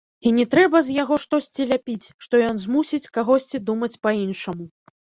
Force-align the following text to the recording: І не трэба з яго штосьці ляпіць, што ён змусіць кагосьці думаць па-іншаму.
І 0.27 0.29
не 0.37 0.45
трэба 0.53 0.81
з 0.87 0.95
яго 1.03 1.19
штосьці 1.25 1.67
ляпіць, 1.73 2.09
што 2.27 2.33
ён 2.49 2.55
змусіць 2.65 3.05
кагосьці 3.21 3.65
думаць 3.71 3.97
па-іншаму. 4.09 4.65